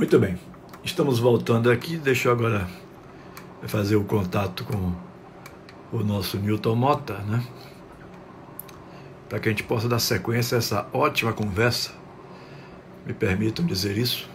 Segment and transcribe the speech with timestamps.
[0.00, 0.38] Muito bem,
[0.82, 1.98] estamos voltando aqui.
[1.98, 2.66] Deixa eu agora
[3.66, 4.94] fazer o contato com
[5.92, 7.46] o nosso Newton Mota, né?
[9.28, 11.92] Para que a gente possa dar sequência a essa ótima conversa,
[13.06, 14.26] me permitam dizer isso,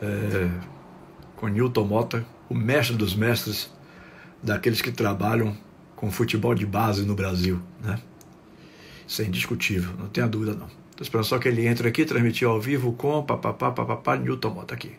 [0.00, 0.50] é,
[1.36, 3.70] com Newton Mota, o mestre dos mestres
[4.42, 5.54] daqueles que trabalham
[5.94, 8.00] com futebol de base no Brasil, né?
[9.06, 10.83] Isso é indiscutível, não tenha dúvida não.
[10.94, 14.74] Estou esperando só que ele entre aqui, transmitir ao vivo com papapá, papapá, Newton Mota
[14.74, 14.96] aqui.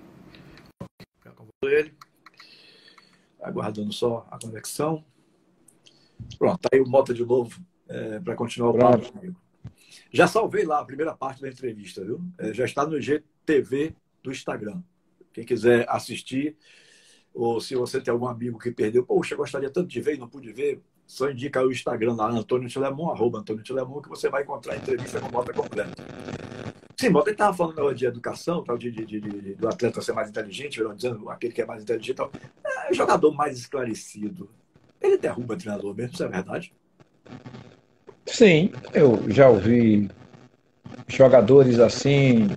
[1.64, 1.94] Ele.
[3.42, 5.06] Aguardando só a conexão.
[6.38, 7.58] Pronto, tá aí o Mota de novo
[7.88, 9.40] é, para continuar o papo comigo.
[10.12, 12.22] Já salvei lá a primeira parte da entrevista, viu?
[12.40, 14.84] É, já está no GTV do Instagram.
[15.32, 16.58] Quem quiser assistir,
[17.36, 20.28] ou se você tem algum amigo que perdeu, poxa, gostaria tanto de ver e não
[20.28, 24.44] pude ver, só indica o Instagram lá, Antônio Tilemon, arroba Antônio Tilemon, que você vai
[24.44, 25.94] encontrar a entrevista com Mota completa.
[26.98, 30.30] Sim, Mota estava falando de educação, tal, de, de, de, de, do atleta ser mais
[30.30, 32.16] inteligente, dizendo aquele que é mais inteligente.
[32.16, 32.32] Tal.
[32.64, 34.50] É, jogador mais esclarecido.
[35.02, 36.74] Ele derruba treinador mesmo, isso é verdade?
[38.26, 40.10] Sim, eu já ouvi
[41.08, 42.48] jogadores assim,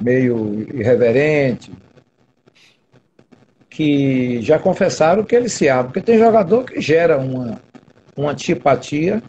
[0.00, 1.72] meio irreverente,
[3.78, 7.60] que já confessaram que ele se abre, porque tem jogador que gera uma,
[8.16, 9.22] uma antipatia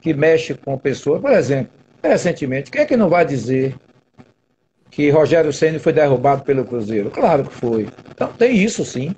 [0.00, 1.20] que mexe com a pessoa.
[1.20, 1.70] Por exemplo,
[2.02, 3.76] recentemente, quem é que não vai dizer
[4.90, 7.10] que Rogério Senna foi derrubado pelo Cruzeiro?
[7.10, 7.88] Claro que foi.
[8.10, 9.14] Então tem isso sim.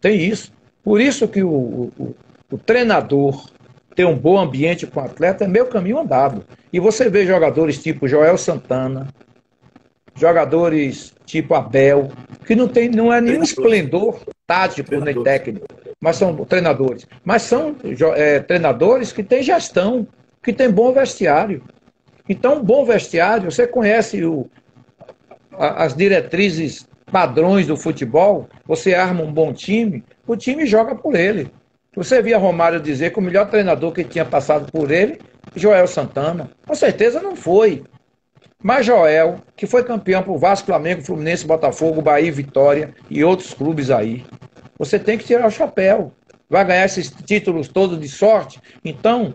[0.00, 0.52] Tem isso.
[0.80, 2.14] Por isso que o, o,
[2.48, 3.50] o treinador
[3.96, 6.44] ter um bom ambiente com o atleta é meu caminho andado.
[6.72, 9.08] E você vê jogadores tipo Joel Santana,
[10.14, 12.10] jogadores tipo Abel,
[12.46, 15.66] que não, tem, não é nenhum esplendor tático nem técnico,
[16.00, 17.06] mas são treinadores.
[17.24, 17.76] Mas são
[18.14, 20.06] é, treinadores que têm gestão,
[20.42, 21.62] que têm bom vestiário.
[22.28, 24.48] Então, um bom vestiário, você conhece o,
[25.56, 31.50] as diretrizes padrões do futebol, você arma um bom time, o time joga por ele.
[31.94, 35.20] Você via Romário dizer que o melhor treinador que tinha passado por ele,
[35.54, 36.50] Joel Santana.
[36.66, 37.82] Com certeza não foi.
[38.62, 43.90] Mas Joel, que foi campeão por Vasco, Flamengo, Fluminense, Botafogo, Bahia, Vitória e outros clubes
[43.90, 44.24] aí.
[44.78, 46.12] Você tem que tirar o chapéu.
[46.48, 48.60] Vai ganhar esses títulos todos de sorte.
[48.84, 49.34] Então,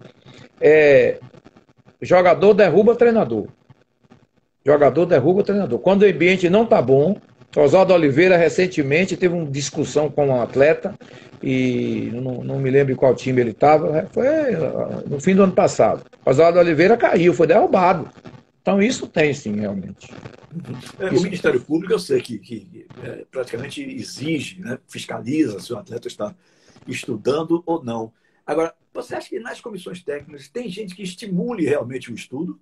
[0.62, 1.20] é,
[2.02, 3.48] jogador derruba treinador.
[4.66, 5.80] Jogador derruba treinador.
[5.80, 7.18] Quando o ambiente não está bom,
[7.56, 10.94] Oswaldo Oliveira recentemente teve uma discussão com um atleta
[11.42, 14.28] e não, não me lembro qual time ele estava, foi
[15.08, 16.04] no fim do ano passado.
[16.26, 18.10] Oswaldo Oliveira caiu, foi derrubado.
[18.68, 20.14] Então, isso tem sim, realmente.
[21.00, 25.78] É, o Ministério Público, eu sei que, que é, praticamente exige, né, fiscaliza se o
[25.78, 26.36] atleta está
[26.86, 28.12] estudando ou não.
[28.46, 32.60] Agora, você acha que nas comissões técnicas tem gente que estimule realmente o estudo?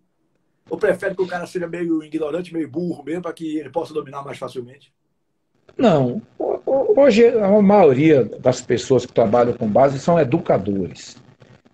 [0.69, 3.91] Ou prefere que o cara seja meio ignorante, meio burro mesmo, para que ele possa
[3.91, 4.93] dominar mais facilmente?
[5.75, 6.21] Não.
[6.37, 11.17] Hoje, a maioria das pessoas que trabalham com base são educadores.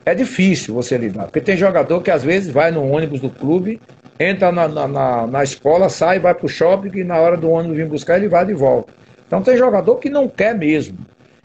[0.06, 3.82] É difícil você lidar, porque tem jogador que às vezes vai no ônibus do clube
[4.22, 7.78] entra na, na, na escola, sai, vai para o shopping e na hora do ônibus
[7.78, 8.94] vir buscar ele vai de volta.
[9.26, 10.98] Então tem jogador que não quer mesmo.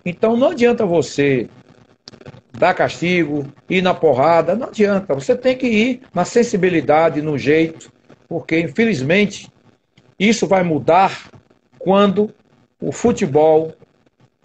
[0.04, 1.48] Então não adianta você
[2.52, 5.14] dar castigo, ir na porrada, não adianta.
[5.14, 7.92] Você tem que ir na sensibilidade, no jeito,
[8.28, 9.50] porque infelizmente
[10.18, 11.30] isso vai mudar
[11.78, 12.30] quando
[12.80, 13.72] o futebol,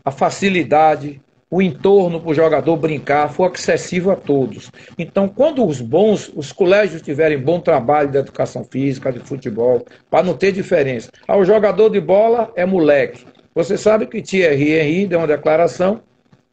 [0.03, 1.21] a facilidade,
[1.51, 4.71] o entorno para o jogador brincar for acessível a todos.
[4.97, 10.23] Então, quando os bons, os colégios tiverem bom trabalho de educação física, de futebol, para
[10.23, 11.11] não ter diferença.
[11.27, 13.25] Ah, o jogador de bola é moleque.
[13.53, 15.99] Você sabe que Thierry Henry deu uma declaração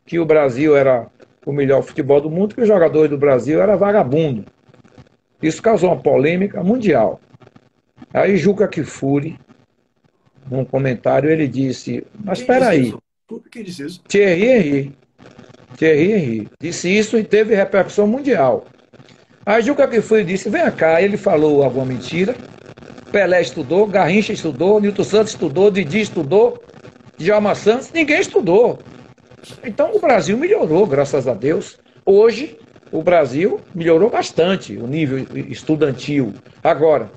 [0.05, 1.07] que o Brasil era
[1.47, 4.45] o melhor futebol do mundo, que os jogadores do Brasil eram vagabundo.
[5.41, 7.21] Isso causou uma polêmica mundial.
[8.13, 9.39] Aí Juca Kifuri,
[10.51, 12.93] num comentário, ele disse, mas espera aí,
[13.51, 14.01] quem disse isso?
[14.09, 14.93] Thierry Henry.
[15.77, 16.49] Thierry Henry.
[16.59, 18.67] Disse isso e teve repercussão mundial.
[19.45, 22.35] Aí Juca que foi disse: vem cá, ele falou alguma mentira.
[23.13, 26.63] Pelé estudou, Garrincha estudou, Nilton Santos estudou, Didi estudou,
[27.17, 28.79] Djalma Santos, ninguém estudou.
[29.65, 31.79] Então o Brasil melhorou, graças a Deus.
[32.05, 32.59] Hoje,
[32.93, 36.35] o Brasil melhorou bastante o nível estudantil.
[36.63, 37.11] Agora,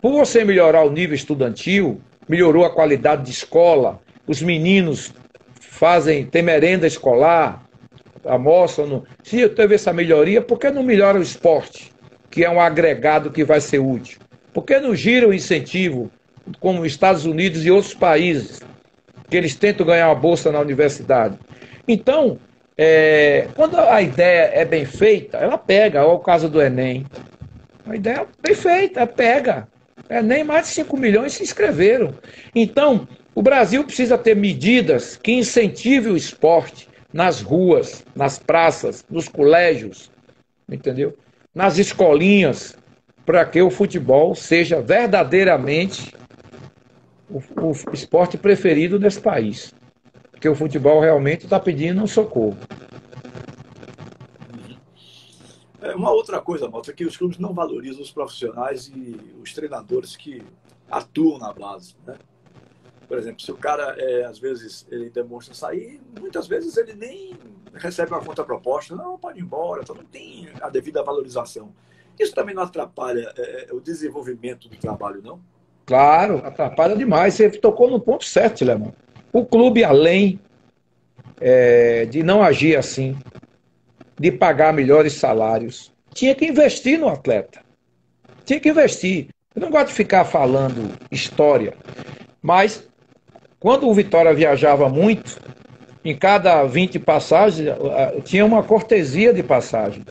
[0.00, 5.12] por você melhorar o nível estudantil, melhorou a qualidade de escola, os meninos
[5.78, 7.64] fazem, tem merenda escolar,
[8.24, 9.04] almoçam.
[9.22, 11.92] Se teve essa melhoria, por que não melhora o esporte,
[12.30, 14.18] que é um agregado que vai ser útil?
[14.52, 16.10] Por que não gira o incentivo,
[16.58, 18.60] como os Estados Unidos e outros países,
[19.30, 21.38] que eles tentam ganhar uma bolsa na universidade?
[21.86, 22.38] Então,
[22.76, 27.06] é, quando a ideia é bem feita, ela pega, olha o caso do Enem.
[27.86, 29.68] A ideia é bem feita, pega.
[30.08, 32.14] É, nem mais de 5 milhões se inscreveram.
[32.54, 33.06] Então,
[33.38, 40.10] o Brasil precisa ter medidas que incentivem o esporte nas ruas, nas praças, nos colégios,
[40.68, 41.16] entendeu?
[41.54, 42.76] Nas escolinhas,
[43.24, 46.12] para que o futebol seja verdadeiramente
[47.30, 49.72] o, o esporte preferido desse país.
[50.32, 52.58] Porque o futebol realmente está pedindo um socorro.
[55.80, 59.54] É, uma outra coisa, Malta, é que os clubes não valorizam os profissionais e os
[59.54, 60.42] treinadores que
[60.90, 61.94] atuam na base.
[62.04, 62.16] Né?
[63.08, 67.34] Por exemplo, se o cara, é, às vezes, ele demonstra sair, muitas vezes ele nem
[67.72, 68.94] recebe uma contraproposta.
[68.94, 71.72] Não, pode ir embora, então não tem a devida valorização.
[72.20, 75.40] Isso também não atrapalha é, o desenvolvimento do trabalho, não?
[75.86, 77.34] Claro, atrapalha demais.
[77.34, 78.92] Você tocou no ponto certo, Lemão.
[79.32, 80.38] O clube, além
[81.40, 83.16] é, de não agir assim,
[84.18, 87.60] de pagar melhores salários, tinha que investir no atleta.
[88.44, 89.28] Tinha que investir.
[89.54, 91.74] Eu não gosto de ficar falando história,
[92.42, 92.86] mas
[93.60, 95.40] quando o Vitória viajava muito,
[96.04, 97.68] em cada 20 passagens,
[98.24, 100.04] tinha uma cortesia de passagem.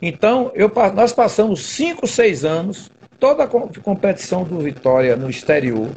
[0.00, 5.88] Então, eu, nós passamos 5, 6 anos, toda a competição do Vitória no exterior,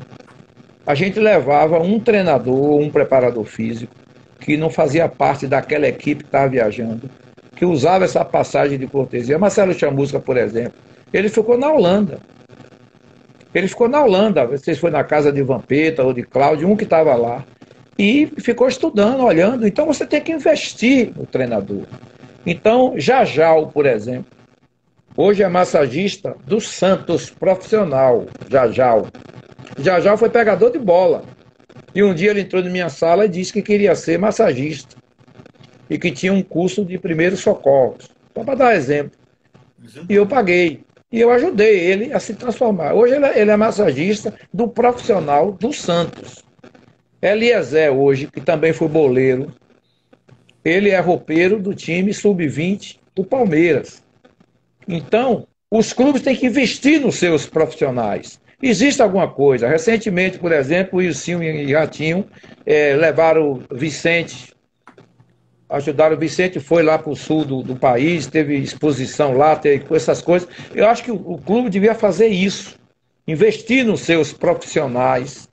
[0.86, 3.94] a gente levava um treinador, um preparador físico,
[4.40, 7.10] que não fazia parte daquela equipe que estava viajando,
[7.56, 9.38] que usava essa passagem de cortesia.
[9.38, 10.74] Marcelo Chamusca, por exemplo,
[11.14, 12.18] ele ficou na Holanda.
[13.54, 16.86] Ele ficou na Holanda, vocês foi na casa de Vampeta ou de Cláudio, um que
[16.86, 17.44] estava lá,
[17.98, 19.68] e ficou estudando, olhando.
[19.68, 21.84] Então você tem que investir no treinador.
[22.46, 24.32] Então, Jajal, por exemplo,
[25.16, 29.08] hoje é massagista do Santos profissional, Jajal.
[29.78, 31.24] Jajal foi pegador de bola.
[31.94, 34.96] E um dia ele entrou na minha sala e disse que queria ser massagista
[35.90, 38.10] e que tinha um curso de primeiros socorros.
[38.34, 39.20] Só para dar exemplo.
[40.10, 40.84] E eu paguei.
[41.12, 42.94] E eu ajudei ele a se transformar.
[42.94, 46.44] Hoje ele, é, ele é massagista do profissional do Santos.
[47.22, 49.54] Eliezer, hoje, que também foi boleiro,
[50.64, 54.02] ele é roupeiro do time sub-20 do Palmeiras.
[54.88, 58.40] Então, os clubes têm que investir nos seus profissionais.
[58.62, 59.68] Existe alguma coisa.
[59.68, 62.26] Recentemente, por exemplo, o Ilcinho e Ratinho
[62.66, 64.54] é, levaram Vicente
[65.72, 66.16] ajudaram.
[66.16, 70.22] O Vicente foi lá para o sul do, do, país, teve exposição lá, teve essas
[70.22, 70.48] coisas.
[70.76, 72.78] Eu acho que o, o clube devia fazer isso.
[73.28, 75.48] Investir nos seus profissionais,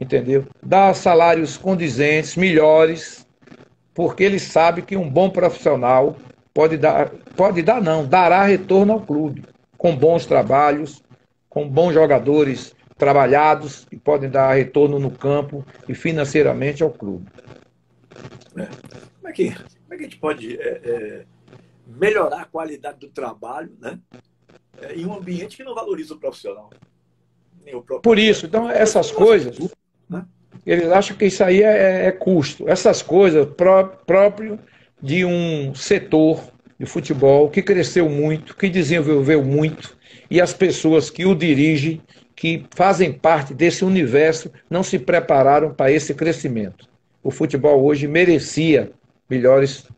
[0.00, 0.44] entendeu?
[0.62, 3.26] Dar salários condizentes, melhores,
[3.94, 6.16] porque ele sabe que um bom profissional
[6.52, 9.44] pode dar, pode dar não, dará retorno ao clube,
[9.76, 11.02] com bons trabalhos,
[11.48, 17.26] com bons jogadores trabalhados e podem dar retorno no campo e financeiramente ao clube.
[18.56, 18.68] É.
[19.38, 21.24] Como é que, como é que a gente pode é, é,
[21.86, 23.98] melhorar a qualidade do trabalho né?
[24.80, 26.70] É, em um ambiente que não valoriza o profissional?
[27.72, 29.58] O Por isso, então, essas coisas,
[30.08, 30.24] né?
[30.64, 32.68] eles acham que isso aí é, é custo.
[32.68, 34.58] Essas coisas pró próprio
[35.02, 36.42] de um setor
[36.78, 39.96] de futebol que cresceu muito, que desenvolveu muito,
[40.30, 42.00] e as pessoas que o dirigem,
[42.34, 46.88] que fazem parte desse universo, não se prepararam para esse crescimento.
[47.22, 48.92] O futebol hoje merecia
[49.28, 49.88] melhores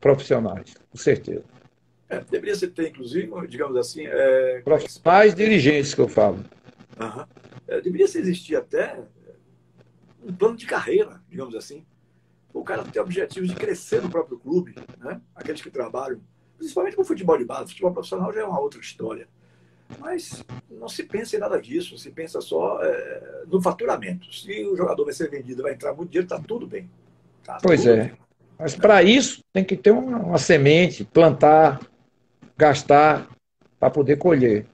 [0.00, 1.44] profissionais, com certeza.
[2.08, 4.06] É, deveria ser ter, inclusive, digamos assim.
[4.06, 4.60] É...
[4.62, 6.44] Profissionais dirigentes que eu falo.
[7.00, 7.24] Uhum.
[7.66, 8.98] É, deveria se existir até
[10.22, 11.86] um plano de carreira, digamos assim.
[12.52, 15.20] O cara tem objetivos de crescer no próprio clube, né?
[15.34, 16.20] aqueles que trabalham,
[16.58, 17.70] principalmente com futebol de base.
[17.70, 19.26] Futebol profissional já é uma outra história.
[19.98, 24.32] Mas não se pensa em nada disso, se pensa só é, no faturamento.
[24.34, 26.90] Se o jogador vai ser vendido, vai entrar muito dinheiro, está tudo bem.
[27.42, 28.04] Tá pois tudo é.
[28.04, 28.21] Bem.
[28.58, 31.80] Mas para isso tem que ter uma, uma semente, plantar,
[32.56, 33.28] gastar
[33.78, 34.66] para poder colher.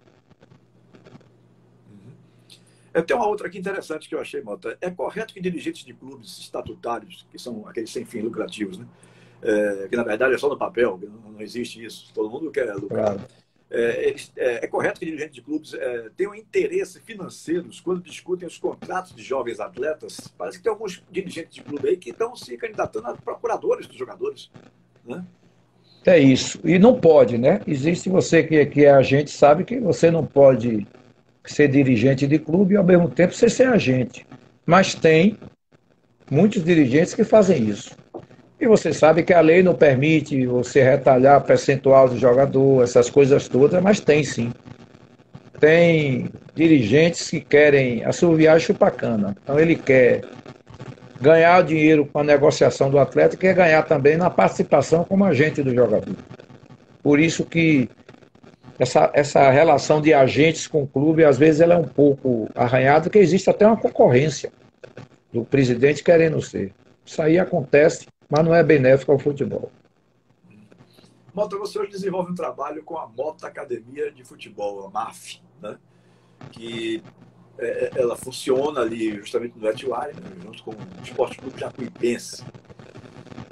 [2.93, 4.77] Eu tenho uma outra aqui interessante que eu achei, Mota.
[4.81, 8.87] É correto que dirigentes de clubes estatutários, que são aqueles sem fins lucrativos, né?
[9.41, 12.75] É, que na verdade é só no papel, não, não existe isso, todo mundo quer
[12.75, 13.15] lucrar.
[13.15, 13.21] Claro.
[13.71, 18.57] É, é, é, correto que dirigentes de clubes é, tenham interesse financeiros quando discutem os
[18.57, 20.33] contratos de jovens atletas?
[20.39, 23.97] Parece que tem alguns dirigentes de clube aí que estão se candidatando a procuradores dos
[23.97, 24.51] jogadores.
[25.05, 25.23] Né?
[26.07, 26.59] É isso.
[26.65, 27.61] E não pode, né?
[27.67, 30.87] Existe você que, que é agente, sabe que você não pode
[31.45, 34.27] ser dirigente de clube e ao mesmo tempo você ser agente.
[34.65, 35.39] Mas tem
[36.31, 37.95] muitos dirigentes que fazem isso.
[38.61, 43.47] E você sabe que a lei não permite você retalhar percentual do jogador, essas coisas
[43.49, 44.53] todas, mas tem sim.
[45.61, 49.37] Tem dirigentes que querem assoviar chupacana.
[49.43, 50.23] Então ele quer
[51.21, 55.63] ganhar dinheiro com a negociação do atleta e quer ganhar também na participação como agente
[55.63, 56.17] do jogador.
[57.03, 57.89] Por isso que
[58.79, 63.03] essa, essa relação de agentes com o clube, às vezes ela é um pouco arranhada,
[63.03, 64.51] porque existe até uma concorrência
[65.33, 66.73] do presidente querendo ser.
[67.05, 69.71] Isso aí acontece, mas não é benéfico ao futebol.
[71.35, 75.79] Mota, você hoje desenvolve um trabalho com a Mota Academia de Futebol, a MAF, né?
[76.51, 77.03] que
[77.59, 80.31] é, é, ela funciona ali justamente no Etiwari, né?
[80.43, 82.45] junto com o Esporte Clube Jacuipense.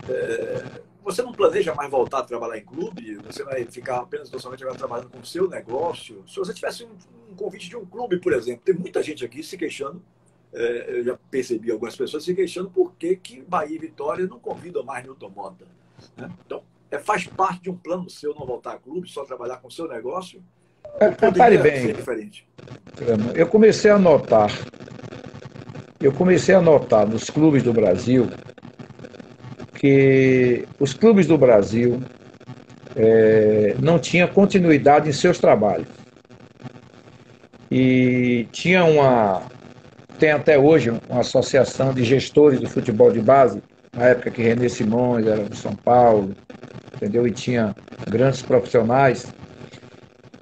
[0.09, 3.15] É, você não planeja mais voltar a trabalhar em clube?
[3.27, 6.25] Você vai ficar apenas somente agora trabalhando com o seu negócio?
[6.27, 6.91] Se você tivesse um,
[7.31, 10.03] um, convite de um clube, por exemplo, tem muita gente aqui se queixando,
[10.59, 14.83] eu já percebi algumas pessoas se queixando por que, que Bahia e Vitória não convidam
[14.83, 15.67] mais Newton Mota.
[16.17, 16.31] Né?
[16.45, 19.69] Então, é, faz parte de um plano seu não voltar a clube, só trabalhar com
[19.69, 20.43] o seu negócio?
[21.01, 21.95] É, repare bem,
[23.35, 24.51] eu comecei a notar,
[26.01, 28.29] eu comecei a notar nos clubes do Brasil
[29.77, 32.01] que os clubes do Brasil
[32.95, 35.89] é, não tinham continuidade em seus trabalhos.
[37.71, 39.43] E tinha uma.
[40.19, 44.69] Tem até hoje uma associação de gestores de futebol de base, na época que René
[44.69, 46.35] Simões era de São Paulo,
[46.95, 47.27] entendeu?
[47.27, 47.75] E tinha
[48.09, 49.27] grandes profissionais.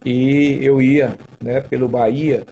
[0.05, 2.45] E eu ia né, pelo Bahia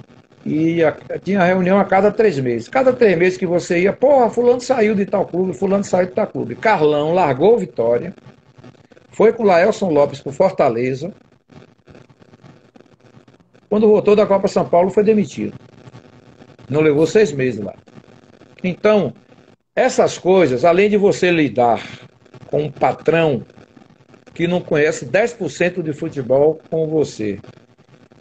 [0.44, 0.78] e
[1.22, 2.68] tinha reunião a cada três meses.
[2.68, 6.12] Cada três meses que você ia, porra, fulano saiu de tal clube, fulano saiu de
[6.12, 6.56] tal clube.
[6.56, 8.12] Carlão largou Vitória,
[9.10, 11.12] foi com o Laelson Lopes para Fortaleza.
[13.68, 15.54] Quando voltou da Copa São Paulo, foi demitido.
[16.72, 17.74] Não levou seis meses lá.
[18.64, 19.12] Então,
[19.76, 21.82] essas coisas, além de você lidar
[22.46, 23.44] com um patrão
[24.34, 27.38] que não conhece 10% de futebol com você,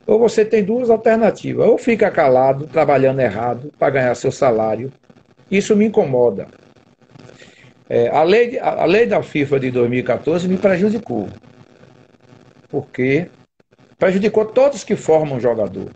[0.06, 1.66] ou você tem duas alternativas.
[1.66, 4.92] Ou fica calado, trabalhando errado, para ganhar seu salário.
[5.50, 6.48] Isso me incomoda.
[7.90, 11.30] É, a, lei, a, a lei da FIFA de 2014 me prejudicou.
[12.70, 13.30] Porque
[13.98, 15.90] prejudicou todos que formam jogador.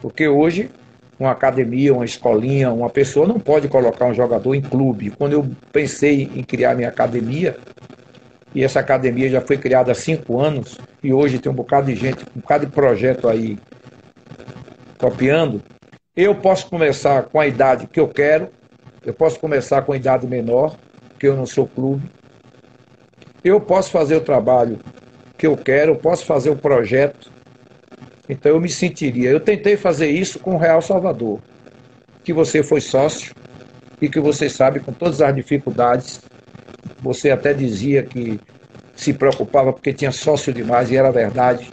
[0.00, 0.70] Porque hoje,
[1.18, 5.10] uma academia, uma escolinha, uma pessoa não pode colocar um jogador em clube.
[5.10, 7.56] Quando eu pensei em criar minha academia,
[8.54, 11.94] e essa academia já foi criada há cinco anos e hoje tem um bocado de
[11.94, 13.58] gente, um bocado de projeto aí
[14.98, 15.62] copiando.
[16.16, 18.48] Eu posso começar com a idade que eu quero,
[19.04, 20.76] eu posso começar com a idade menor,
[21.18, 22.10] que eu não sou clube.
[23.44, 24.78] Eu posso fazer o trabalho
[25.36, 27.30] que eu quero, eu posso fazer o projeto.
[28.28, 29.30] Então eu me sentiria.
[29.30, 31.40] Eu tentei fazer isso com o Real Salvador,
[32.24, 33.34] que você foi sócio
[34.00, 36.20] e que você sabe com todas as dificuldades
[37.00, 38.40] você até dizia que
[38.94, 41.70] se preocupava porque tinha sócio demais e era verdade.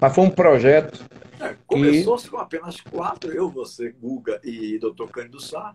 [0.00, 1.04] Mas foi um projeto.
[1.40, 2.30] É, Começou-se que...
[2.30, 5.10] com apenas quatro, eu, você, Guga e Dr.
[5.10, 5.74] Cândido Sá.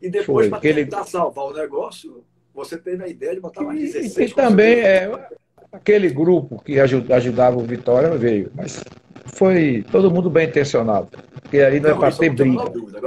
[0.00, 1.06] E depois, para tentar ele...
[1.06, 2.24] salvar o negócio,
[2.54, 4.16] você teve a ideia de botar mais 16.
[4.16, 5.28] E, e também é,
[5.72, 8.50] aquele grupo que ajudava o Vitória veio.
[8.54, 8.82] Mas
[9.24, 11.08] foi todo mundo bem intencionado.
[11.42, 12.64] Porque ali não, é não é para ter briga.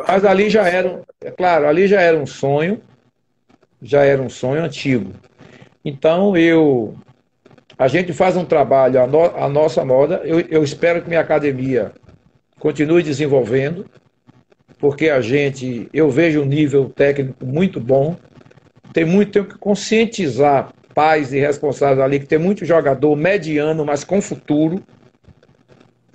[0.08, 2.82] Mas ali já era, é claro, ali já era um sonho
[3.82, 5.12] já era um sonho antigo.
[5.84, 6.96] Então eu
[7.78, 10.22] a gente faz um trabalho a, no, a nossa moda.
[10.24, 11.92] Eu, eu espero que minha academia
[12.60, 13.86] continue desenvolvendo,
[14.80, 18.16] porque a gente eu vejo um nível técnico muito bom.
[18.94, 24.04] Tem muito tenho que conscientizar pais e responsáveis ali que tem muito jogador mediano, mas
[24.04, 24.82] com futuro.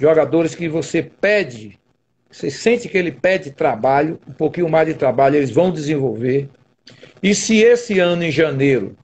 [0.03, 1.79] Jogadores que você pede,
[2.29, 6.51] você sente que ele pede trabalho, um pouquinho mais de trabalho, eles vão desenvolver.
[7.23, 8.97] E se esse ano, em janeiro,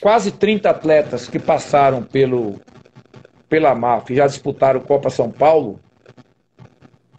[0.00, 2.62] quase 30 atletas que passaram pelo,
[3.46, 5.78] pela MAF já disputaram Copa São Paulo,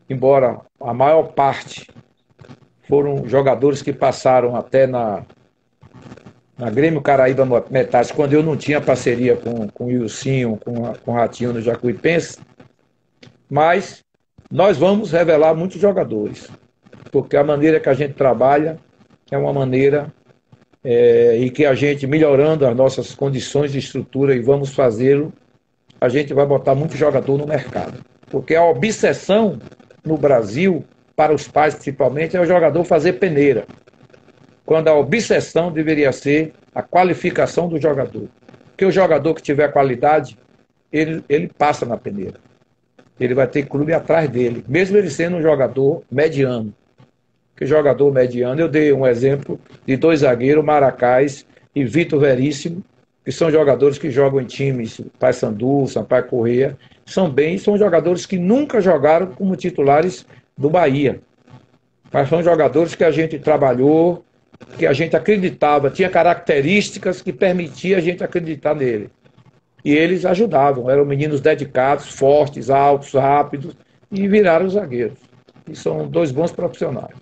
[0.10, 1.88] embora a maior parte
[2.90, 5.24] foram jogadores que passaram até na,
[6.58, 11.12] na Grêmio Caraíba Metais, quando eu não tinha parceria com, com o Ilcinho, com, com
[11.12, 12.38] o Ratinho no Jacuipense,
[13.50, 14.04] mas
[14.52, 16.50] nós vamos revelar muitos jogadores,
[17.12, 18.78] porque a maneira que a gente trabalha
[19.32, 20.14] é uma maneira
[20.84, 25.34] é, e que a gente, melhorando as nossas condições de estrutura e vamos fazê-lo,
[26.00, 28.04] a gente vai botar muito jogador no mercado.
[28.30, 29.58] Porque a obsessão
[30.04, 30.84] no Brasil,
[31.16, 33.66] para os pais principalmente, é o jogador fazer peneira.
[34.66, 38.28] Quando a obsessão deveria ser a qualificação do jogador.
[38.68, 40.38] Porque o jogador que tiver qualidade,
[40.92, 42.40] ele, ele passa na peneira.
[43.20, 46.74] Ele vai ter clube atrás dele, mesmo ele sendo um jogador mediano
[47.56, 48.60] que jogador mediano.
[48.60, 52.84] Eu dei um exemplo de dois zagueiros, Maracás e Vitor Veríssimo,
[53.24, 58.38] que são jogadores que jogam em times Paysandu, Sampaio Correia, são bem, são jogadores que
[58.38, 60.26] nunca jogaram como titulares
[60.58, 61.22] do Bahia.
[62.12, 64.24] Mas são jogadores que a gente trabalhou,
[64.78, 69.10] que a gente acreditava, tinha características que permitia a gente acreditar nele.
[69.84, 73.76] E eles ajudavam, eram meninos dedicados, fortes, altos, rápidos,
[74.12, 75.20] e viraram zagueiros.
[75.68, 77.16] E são dois bons profissionais.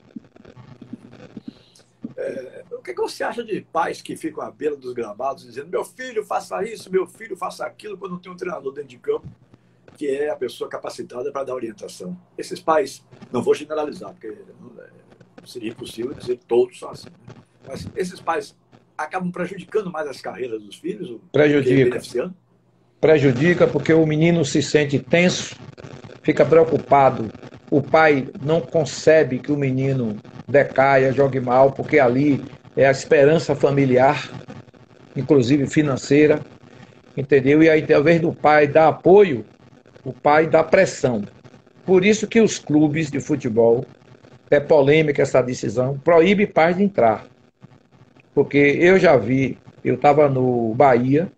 [2.18, 5.84] É, o que, você acha de pais que ficam à beira dos gramados dizendo meu
[5.84, 9.28] filho faça isso, meu filho faça aquilo, quando tem um treinador dentro de campo
[9.98, 12.18] que é a pessoa capacitada para dar orientação?
[12.38, 15.01] Esses pais, não vou generalizar, porque é,
[15.46, 17.36] seria impossível dizer todos são assim, né?
[17.68, 18.56] mas esses pais
[18.98, 21.20] acabam prejudicando mais as carreiras dos filhos?
[21.32, 22.02] Prejudica.
[23.00, 25.56] Prejudica porque o menino se sente tenso,
[26.22, 27.32] fica preocupado.
[27.70, 30.18] O pai não concebe que o menino
[30.48, 32.44] decaia, jogue mal, porque ali
[32.76, 34.30] é a esperança familiar,
[35.16, 36.42] inclusive financeira,
[37.16, 37.64] entendeu?
[37.64, 39.46] E aí, ao invés do pai dar apoio,
[40.04, 41.24] o pai dá pressão.
[41.86, 43.86] Por isso que os clubes de futebol,
[44.52, 47.26] é polêmica essa decisão, proíbe pais de entrar.
[48.36, 51.32] Porque eu já vi, eu estava no Bahia,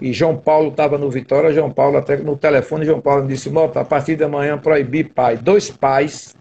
[0.00, 3.48] e João Paulo estava no Vitória, João Paulo até no telefone, João Paulo me disse,
[3.48, 5.36] Mota, a partir da manhã proibir pai.
[5.36, 6.34] Dois pais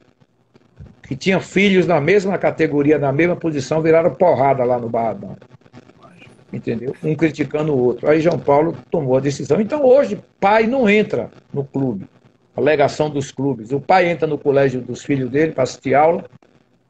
[1.04, 5.38] que tinham filhos na mesma categoria, na mesma posição, viraram porrada lá no Barradão.
[6.52, 6.96] Entendeu?
[7.04, 8.10] Um criticando o outro.
[8.10, 9.62] Aí João Paulo tomou a decisão.
[9.62, 12.08] Então hoje, pai não entra no clube.
[12.56, 13.72] Alegação dos clubes.
[13.72, 16.26] O pai entra no colégio dos filhos dele para assistir aula.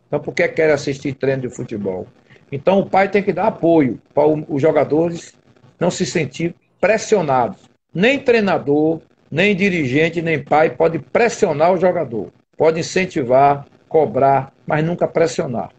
[0.08, 2.08] Então por que quer assistir treino de futebol?
[2.52, 5.34] Então o pai tem que dar apoio para os jogadores
[5.80, 7.70] não se sentir pressionados.
[7.94, 9.02] Nem treinador,
[9.32, 12.32] nem dirigente, nem pai pode pressionar o jogador.
[12.58, 15.72] Pode incentivar, cobrar, mas nunca pressionar.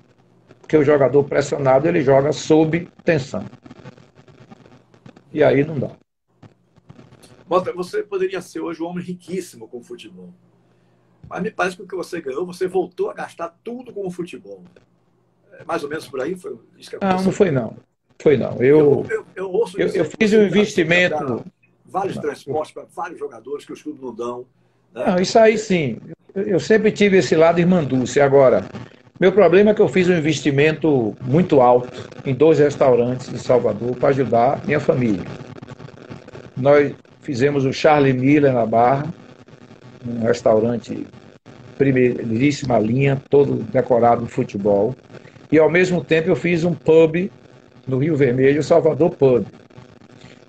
[0.61, 3.45] Porque o jogador pressionado ele joga sob tensão.
[5.33, 5.91] E aí não dá.
[7.49, 10.31] Mota, você poderia ser hoje um homem riquíssimo com o futebol.
[11.29, 14.11] Mas me parece que o que você ganhou, você voltou a gastar tudo com o
[14.11, 14.63] futebol.
[15.59, 16.37] É mais ou menos por aí?
[16.37, 17.19] Foi isso que aconteceu?
[17.19, 17.77] Não, não foi não.
[18.19, 18.57] Foi não.
[18.63, 21.45] Eu, eu, eu, ouço eu, eu fiz um investimento.
[21.85, 24.47] Vários transportes para vários jogadores que os clubes não dão.
[24.93, 25.05] Né?
[25.07, 25.99] Não, isso aí sim.
[26.35, 28.21] Eu sempre tive esse lado irmanduce.
[28.21, 28.69] Agora,
[29.21, 33.95] meu problema é que eu fiz um investimento muito alto em dois restaurantes em Salvador
[33.97, 35.25] para ajudar minha família.
[36.57, 39.13] Nós fizemos o Charlie Miller na Barra,
[40.07, 41.07] um restaurante
[41.79, 44.95] primeiríssima linha, todo decorado de futebol.
[45.51, 47.31] E ao mesmo tempo eu fiz um pub
[47.87, 49.47] no Rio Vermelho, Salvador Pub.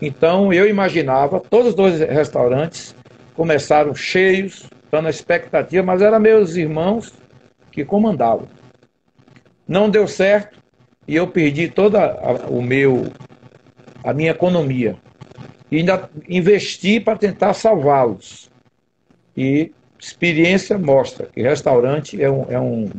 [0.02, 2.94] Então eu imaginava, todos os dois restaurantes
[3.34, 7.14] começaram cheios, dando a expectativa, mas eram meus irmãos
[7.72, 8.48] que comandavam.
[9.66, 10.60] Não deu certo
[11.08, 13.06] e eu perdi toda a, o meu
[14.04, 14.98] a minha economia.
[15.76, 18.50] E ainda investi para tentar salvá-los.
[19.36, 22.90] E experiência mostra que restaurante é um, é, um,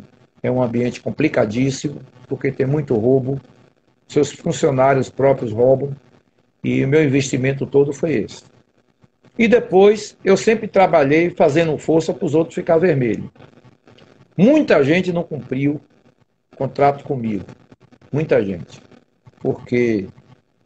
[0.43, 3.41] é um ambiente complicadíssimo, porque tem muito roubo,
[4.07, 5.97] seus funcionários próprios roubam,
[6.62, 8.43] e o meu investimento todo foi esse.
[9.39, 13.33] E depois, eu sempre trabalhei fazendo força para os outros ficar vermelho.
[14.37, 15.81] Muita gente não cumpriu
[16.55, 17.47] contrato comigo.
[18.12, 18.83] Muita gente.
[19.41, 20.09] Porque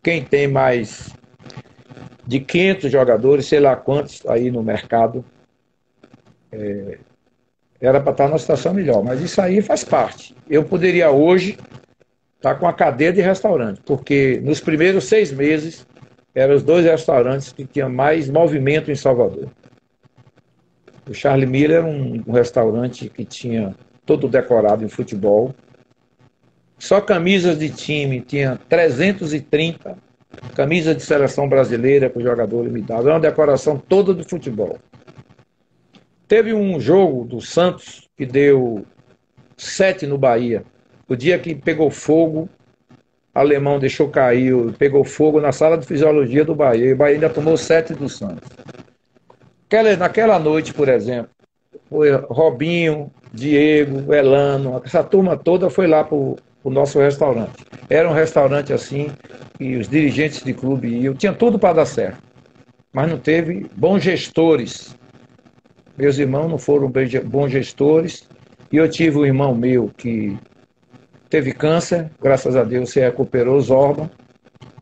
[0.03, 1.20] quem tem mais
[2.31, 5.25] de 500 jogadores, sei lá quantos aí no mercado,
[6.53, 6.99] é,
[7.81, 9.03] era para estar numa situação melhor.
[9.03, 10.37] Mas isso aí faz parte.
[10.49, 11.59] Eu poderia hoje
[12.37, 15.85] está com a cadeia de restaurantes, porque nos primeiros seis meses
[16.33, 19.49] eram os dois restaurantes que tinham mais movimento em Salvador.
[21.09, 23.75] O Charlie Miller era um, um restaurante que tinha
[24.07, 25.53] todo decorado em futebol.
[26.79, 29.99] Só camisas de time tinha 330
[30.55, 33.03] camisas de seleção brasileira que o jogador dava.
[33.03, 34.79] Era uma decoração toda do futebol.
[36.27, 38.85] Teve um jogo do Santos que deu
[39.57, 40.65] sete no Bahia.
[41.09, 42.49] O dia que pegou fogo,
[43.35, 46.87] alemão deixou cair, pegou fogo na sala de fisiologia do Bahia.
[46.87, 48.49] E o Bahia ainda tomou sete do Santos.
[49.99, 51.31] naquela noite, por exemplo,
[51.89, 56.17] foi Robinho, Diego, Elano, essa turma toda foi lá para
[56.63, 57.65] o nosso restaurante.
[57.89, 59.11] Era um restaurante assim,
[59.59, 62.23] e os dirigentes de clube iam, tinha tudo para dar certo.
[62.93, 64.97] Mas não teve bons gestores.
[65.97, 66.91] Meus irmãos não foram
[67.25, 68.29] bons gestores.
[68.73, 70.37] E eu tive um irmão meu que
[71.29, 74.11] teve câncer, graças a Deus se recuperou os órgãos,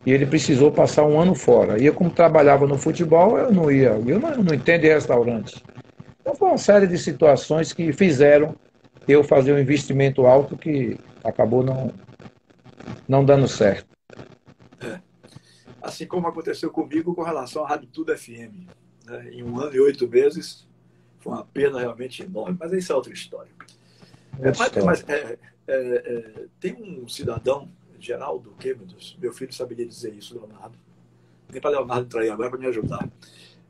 [0.05, 1.81] e ele precisou passar um ano fora.
[1.81, 5.62] E eu, como trabalhava no futebol, eu não ia, eu não, não entendo de restaurante.
[6.21, 8.55] Então foi uma série de situações que fizeram
[9.07, 11.92] eu fazer um investimento alto que acabou não,
[13.09, 13.88] não dando certo.
[14.81, 15.00] É.
[15.83, 18.68] Assim como aconteceu comigo com relação à Rádio Tudo FM.
[19.07, 19.31] Né?
[19.33, 20.66] Em um ano e oito meses,
[21.18, 23.50] foi uma pena realmente enorme, mas isso é outra história.
[24.40, 30.14] É, mas, mas é, é, é, tem um cidadão, Geraldo Quemedos, meu filho saberia dizer
[30.14, 30.78] isso, Leonardo,
[31.50, 33.09] nem para Leonardo entrar aí agora para me ajudar.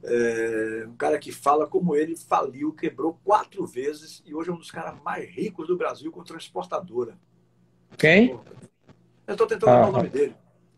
[0.02, 4.58] É, um cara que fala como ele faliu, quebrou quatro vezes e hoje é um
[4.58, 7.18] dos caras mais ricos do Brasil com transportadora.
[7.96, 8.38] Quem?
[9.27, 10.35] Eu estou tentando ah, o nome dele.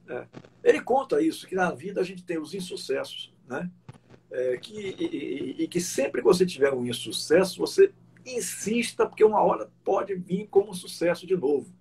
[0.09, 0.27] É.
[0.63, 3.71] Ele conta isso, que na vida a gente tem os insucessos, né?
[4.31, 7.93] É, que, e, e, e, que sempre que você tiver um insucesso, você
[8.25, 11.73] insista, porque uma hora pode vir como sucesso de novo.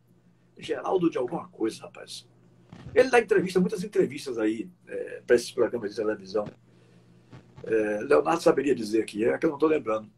[0.57, 2.27] Geraldo de alguma coisa, rapaz.
[2.93, 6.45] Ele dá entrevista, muitas entrevistas aí é, para esses programas de televisão.
[7.63, 10.09] É, Leonardo saberia dizer aqui, é que eu não estou lembrando.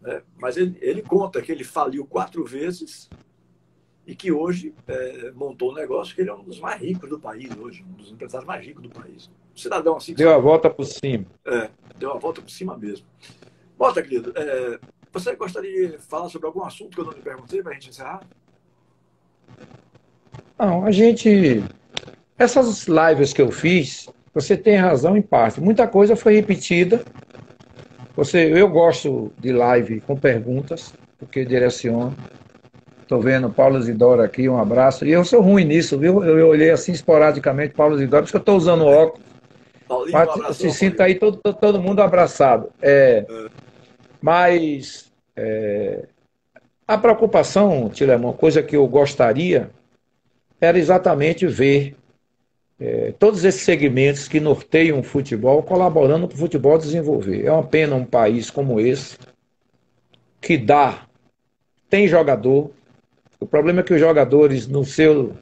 [0.00, 0.22] Né?
[0.36, 3.08] Mas ele, ele, conta que ele faliu quatro vezes
[4.08, 7.20] e que hoje é, montou um negócio que ele é um dos mais ricos do
[7.20, 9.30] país hoje, um dos empresários mais ricos do país.
[9.54, 10.14] Um cidadão assim.
[10.14, 11.26] Deu a volta por cima.
[11.44, 11.68] É,
[11.98, 13.06] deu a volta por cima mesmo.
[13.76, 14.80] Bota, querido, é,
[15.12, 17.90] você gostaria de falar sobre algum assunto que eu não lhe perguntei para a gente
[17.90, 18.22] encerrar?
[20.58, 21.62] Não, a gente.
[22.38, 25.60] Essas lives que eu fiz, você tem razão em parte.
[25.60, 27.04] Muita coisa foi repetida.
[28.16, 32.16] Você, eu gosto de live com perguntas, porque direciono.
[33.08, 35.06] Estou vendo Paulo Zidoro aqui, um abraço.
[35.06, 36.22] E eu sou ruim nisso, viu?
[36.22, 39.24] Eu, eu olhei assim esporadicamente Paulo Zidoro, porque eu estou usando óculos.
[39.88, 42.68] Paulinho, um se sinta aí todo, todo, todo, mundo abraçado.
[42.82, 43.46] É, é.
[44.20, 46.04] Mas é,
[46.86, 49.70] a preocupação, Tilemão, coisa que eu gostaria,
[50.60, 51.96] era exatamente ver
[52.78, 57.46] é, todos esses segmentos que norteiam o futebol colaborando para o futebol desenvolver.
[57.46, 59.16] É uma pena um país como esse,
[60.42, 61.06] que dá,
[61.88, 62.76] tem jogador.
[63.40, 65.34] O problema é que os jogadores, no seu,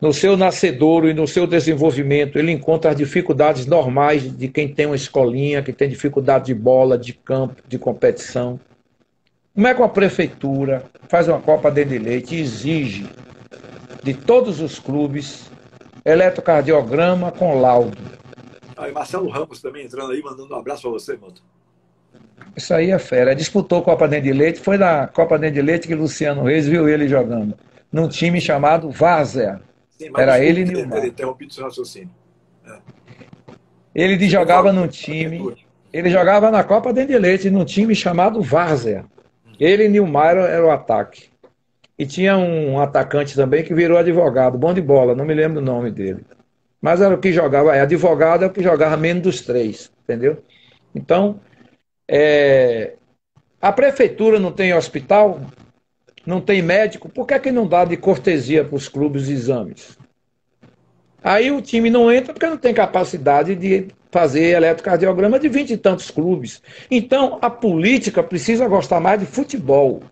[0.00, 4.86] no seu nascedouro e no seu desenvolvimento, ele encontra as dificuldades normais de quem tem
[4.86, 8.58] uma escolinha, que tem dificuldade de bola, de campo, de competição.
[9.54, 13.06] Como é que a prefeitura faz uma Copa de Leite e exige
[14.02, 15.50] de todos os clubes
[16.04, 17.98] eletrocardiograma com laudo.
[18.76, 21.42] Aí, Marcelo Ramos também entrando aí, mandando um abraço para você, Moto.
[22.56, 23.34] Isso aí é fera.
[23.34, 26.88] Disputou Copa Dente de Leite, foi na Copa Dente de Leite que Luciano Reis viu
[26.88, 27.54] ele jogando.
[27.92, 29.60] Num time chamado Várzea.
[30.16, 30.98] Era ele e Nilmar.
[30.98, 32.10] Ele interrompido seu raciocínio.
[32.66, 32.78] É.
[33.94, 35.54] Ele jogava num time.
[35.92, 39.04] Ele jogava na Copa Dente de Leite, num time chamado Várzea.
[39.58, 41.30] Ele e Nilmar era o ataque.
[41.98, 45.64] E tinha um atacante também que virou advogado, bom de bola, não me lembro o
[45.64, 46.24] nome dele.
[46.80, 50.42] Mas era o que jogava, é advogado é o que jogava menos dos três, entendeu?
[50.94, 51.38] Então,
[52.12, 52.94] é,
[53.62, 55.40] a prefeitura não tem hospital,
[56.26, 59.96] não tem médico, por que, é que não dá de cortesia para os clubes exames?
[61.22, 65.76] Aí o time não entra porque não tem capacidade de fazer eletrocardiograma de vinte e
[65.76, 66.60] tantos clubes.
[66.90, 70.02] Então, a política precisa gostar mais de futebol.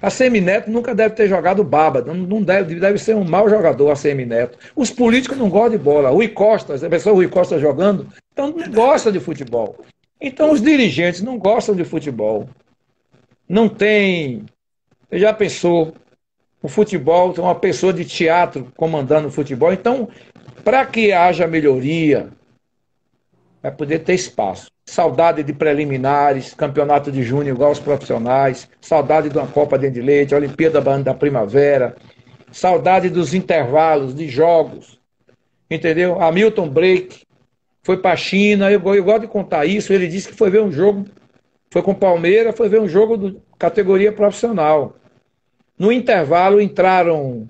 [0.00, 3.96] A Semineto nunca deve ter jogado baba, não deve, deve ser um mau jogador a
[3.96, 4.56] Semineto.
[4.76, 6.10] Os políticos não gostam de bola.
[6.10, 9.78] Rui Costa, a pessoa Rui Costa jogando, então não gosta de futebol.
[10.20, 12.48] Então os dirigentes não gostam de futebol.
[13.48, 14.44] Não tem.
[15.08, 15.94] Você já pensou?
[16.62, 19.72] O futebol tem uma pessoa de teatro comandando o futebol.
[19.72, 20.08] Então,
[20.64, 22.28] para que haja melhoria,
[23.62, 24.68] vai poder ter espaço.
[24.84, 30.34] Saudade de preliminares, campeonato de junho igual aos profissionais, saudade de uma Copa de Leite,
[30.34, 31.96] Olimpíada da Primavera,
[32.52, 34.98] saudade dos intervalos de jogos,
[35.70, 36.20] entendeu?
[36.20, 37.25] Hamilton Break
[37.86, 40.60] foi para a China, eu, eu gosto de contar isso, ele disse que foi ver
[40.60, 41.06] um jogo,
[41.70, 44.96] foi com Palmeiras, foi ver um jogo de categoria profissional.
[45.78, 47.48] No intervalo entraram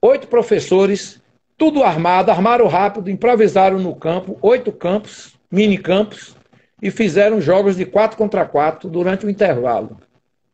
[0.00, 1.20] oito professores,
[1.58, 6.36] tudo armado, armaram rápido, improvisaram no campo, oito campos, mini campos,
[6.80, 9.96] e fizeram jogos de 4 contra 4 durante o intervalo,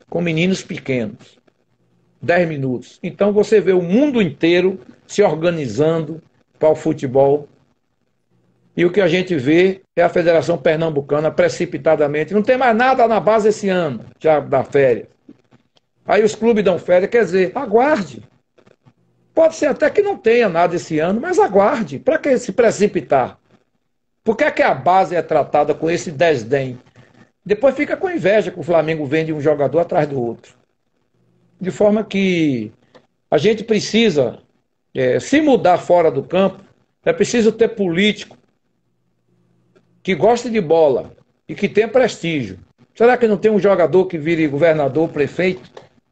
[0.08, 1.38] com meninos pequenos.
[2.22, 2.98] 10 minutos.
[3.02, 6.22] Então você vê o mundo inteiro se organizando
[6.58, 7.49] para o futebol.
[8.76, 12.32] E o que a gente vê é a Federação Pernambucana precipitadamente.
[12.32, 15.08] Não tem mais nada na base esse ano, já da férias.
[16.06, 18.22] Aí os clubes dão férias, quer dizer, aguarde.
[19.34, 21.98] Pode ser até que não tenha nada esse ano, mas aguarde.
[21.98, 23.38] Para que se precipitar?
[24.22, 26.78] Por que, é que a base é tratada com esse desdém?
[27.44, 30.54] Depois fica com inveja que o Flamengo vende um jogador atrás do outro.
[31.60, 32.72] De forma que
[33.30, 34.38] a gente precisa,
[34.94, 36.62] é, se mudar fora do campo,
[37.04, 38.36] é preciso ter político
[40.02, 41.12] que goste de bola
[41.48, 42.58] e que tenha prestígio.
[42.94, 45.70] Será que não tem um jogador que vire governador, prefeito,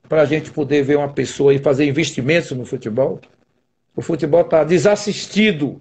[0.09, 3.21] para a gente poder ver uma pessoa e fazer investimentos no futebol?
[3.95, 5.81] O futebol está desassistido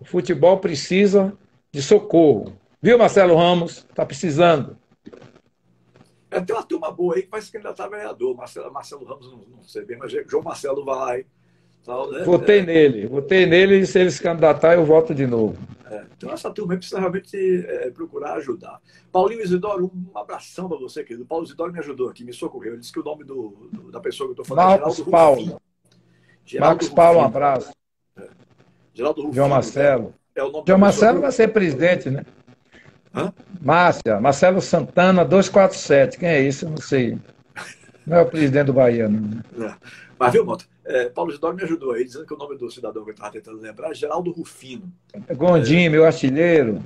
[0.00, 1.36] o futebol precisa
[1.72, 2.56] de socorro.
[2.80, 3.78] Viu, Marcelo Ramos?
[3.78, 4.78] Está precisando.
[6.30, 8.36] É, tem uma turma boa aí que vai se candidatar a vereador.
[8.36, 11.26] Marcelo, Marcelo Ramos, não, não sei bem, mas João Marcelo vai.
[11.88, 12.22] Tal, né?
[12.22, 12.62] Votei é.
[12.66, 15.56] nele, votei nele e se ele se candidatar, eu voto de novo.
[15.90, 17.34] É, então essa turma precisa realmente
[17.66, 18.78] é, procurar ajudar.
[19.10, 21.24] Paulinho Isidoro, um abração para você, querido.
[21.24, 22.72] Paulo Isidoro me ajudou aqui, me socorreu.
[22.72, 25.00] Ele disse que o nome do, do da pessoa que eu estou falando é Marcos
[25.00, 25.40] é Paulo.
[25.40, 26.60] Rufino.
[26.60, 27.72] Marcos Paulo, um abraço.
[28.18, 28.28] É.
[28.92, 29.34] Geraldo Rufino.
[29.34, 30.14] João Marcelo.
[30.34, 32.22] É o nome João Marcelo vai ser presidente, né?
[33.14, 33.32] Hã?
[33.62, 36.18] Márcia, Marcelo Santana 247.
[36.18, 36.66] Quem é isso?
[36.66, 37.18] Eu não sei.
[38.06, 39.40] Não é o presidente do Bahia, não.
[39.64, 39.74] É.
[40.18, 40.66] Mas viu, Mota?
[40.88, 43.30] É, Paulo Isidoro me ajudou aí, dizendo que o nome do cidadão que eu estava
[43.30, 44.90] tentando lembrar é Geraldo Rufino.
[45.28, 45.88] É Gondim, é...
[45.90, 46.82] meu artilheiro.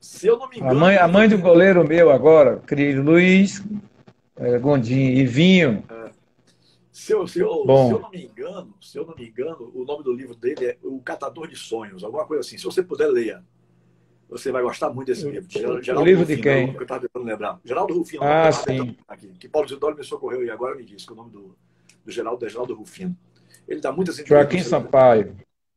[0.00, 0.70] Se eu não me engano.
[0.70, 3.60] A mãe, a mãe do goleiro meu agora, querido Luiz
[4.36, 5.82] é, Gondim e Vinho.
[5.90, 6.10] É.
[6.92, 7.88] Se eu, se, eu, Bom.
[7.88, 10.66] se eu não me engano, se eu não me engano, o nome do livro dele
[10.66, 12.56] é O Catador de Sonhos, alguma coisa assim.
[12.56, 13.42] Se você puder ler,
[14.28, 15.50] você vai gostar muito desse livro.
[15.50, 16.72] Geraldo, o livro Rufino, de quem?
[16.72, 17.60] Que eu estava tentando lembrar.
[17.64, 18.22] Geraldo Rufino.
[18.22, 18.96] Ah, sim.
[19.08, 21.56] Aqui, que Paulo Isidoro me socorreu e agora me disse que o nome do,
[22.04, 23.16] do Geraldo Geraldo Rufino.
[23.66, 25.36] Ele dá muitas Joaquim Sampaio.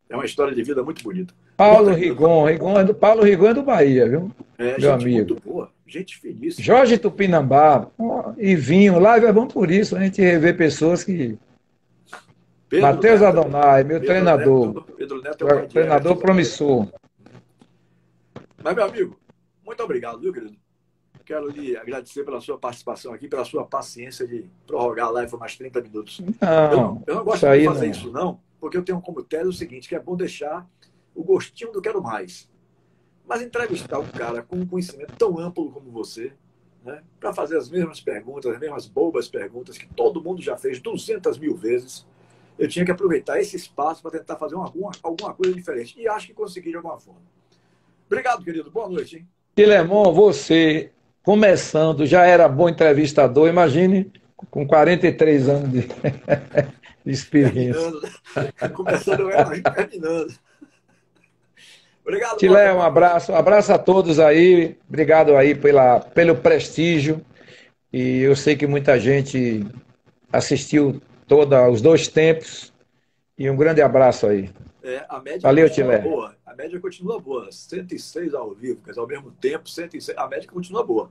[0.09, 1.33] É uma história de vida muito bonita.
[1.55, 4.31] Paulo Rigon, Rigon é do, Paulo Rigon é do Bahia, viu?
[4.57, 5.17] É, Meu gente amigo.
[5.17, 6.55] muito boa, gente feliz.
[6.57, 7.87] Jorge Tupinambá,
[8.37, 11.37] e vinho, live é bom por isso, a gente rever pessoas que.
[12.73, 14.67] Matheus Adonai, meu Pedro treinador.
[14.67, 16.87] Neto, Pedro Neto é treinador promissor.
[18.63, 19.19] Mas, meu amigo,
[19.65, 20.55] muito obrigado, viu, querido?
[21.25, 25.39] Quero lhe agradecer pela sua participação aqui, pela sua paciência de prorrogar a live por
[25.39, 26.19] mais 30 minutos.
[26.19, 27.91] Não, eu, não, eu não gosto de fazer não.
[27.91, 30.67] isso, não, porque eu tenho como tese o seguinte, que é bom deixar
[31.15, 32.49] o gostinho do quero mais.
[33.27, 36.33] Mas entrevistar um cara com um conhecimento tão amplo como você,
[36.83, 40.79] né, para fazer as mesmas perguntas, as mesmas bobas perguntas que todo mundo já fez
[40.79, 42.05] 200 mil vezes,
[42.57, 45.99] eu tinha que aproveitar esse espaço para tentar fazer alguma, alguma coisa diferente.
[45.99, 47.21] E acho que consegui de alguma forma.
[48.05, 48.69] Obrigado, querido.
[48.69, 49.17] Boa noite.
[49.17, 49.27] Hein?
[49.55, 50.91] Filemon, você,
[51.23, 54.11] começando, já era bom entrevistador, imagine
[54.49, 55.81] com 43 anos de,
[57.05, 57.91] de experiência.
[57.91, 58.69] Né?
[58.69, 60.33] Começando, eu era terminando.
[62.03, 62.37] Obrigado.
[62.37, 63.31] Tilé, um abraço.
[63.31, 64.77] Um abraço a todos aí.
[64.89, 67.21] Obrigado aí pela, pelo prestígio.
[67.93, 69.65] E eu sei que muita gente
[70.33, 72.73] assistiu toda os dois tempos.
[73.37, 74.49] E um grande abraço aí.
[74.83, 75.05] É,
[75.41, 75.99] Valeu, Tilé.
[75.99, 76.35] Boa.
[76.51, 77.49] A média continua boa.
[77.49, 81.09] 106 ao vivo, mas ao mesmo tempo, 106, a média continua boa.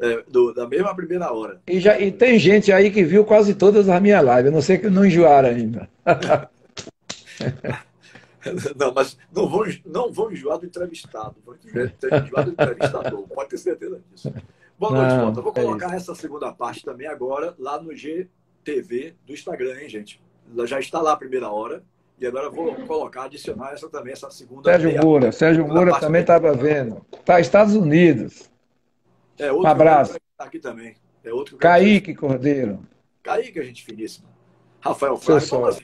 [0.00, 1.62] É, do, da mesma primeira hora.
[1.68, 4.46] E, já, e tem gente aí que viu quase todas as minhas lives.
[4.46, 5.88] Eu não sei que não enjoaram ainda.
[8.74, 11.36] não, mas não vão, não vão enjoar do entrevistado.
[11.46, 13.28] Vão enjoar do entrevistador.
[13.28, 14.34] Pode ter certeza disso.
[14.76, 15.40] Boa noite, Mota.
[15.40, 19.88] Vou é colocar é essa segunda parte também agora lá no GTV do Instagram, hein,
[19.88, 20.20] gente?
[20.64, 21.84] Já está lá a primeira hora.
[22.22, 24.70] E agora vou colocar, adicionar essa também, essa segunda.
[24.70, 27.04] Sérgio Moura, Sérgio Moura também estava vendo.
[27.12, 28.48] Está Estados Unidos.
[29.36, 30.16] É, outro um abraço.
[30.38, 30.94] Tá aqui também.
[31.24, 32.78] É outro Kaique Cordeiro.
[33.24, 34.28] Kaique, a gente finíssima.
[34.80, 35.80] Rafael Flávio.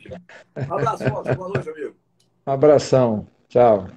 [0.57, 1.96] Um abraço, boa noite, amigo.
[2.46, 3.27] Um abração.
[3.48, 3.88] Tchau.